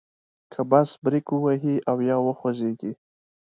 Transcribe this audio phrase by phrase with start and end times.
[0.51, 2.91] که بس بریک ووهي او یا وخوځیږي.